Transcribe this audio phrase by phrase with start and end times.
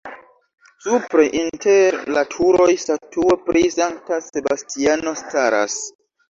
[0.85, 5.79] Supre inter la turoj statuo pri Sankta Sebastiano staras.